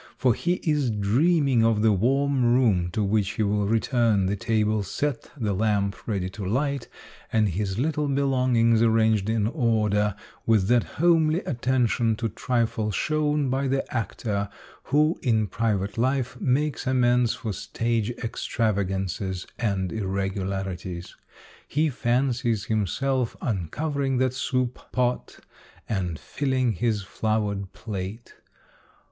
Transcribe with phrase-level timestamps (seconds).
[0.17, 4.81] For he is dreaming of the warm room to which he will return, the table
[4.81, 6.87] set, the lamp ready to light,
[7.31, 10.15] all his little belongings arranged in order,
[10.47, 14.49] with that homely attention to trifles shown by the actor
[14.85, 21.15] who in private life makes amends for stage extrav agances and irregularities.
[21.67, 25.41] He fancies himself un covering that soup pot
[25.87, 28.33] and filling his flowered plate.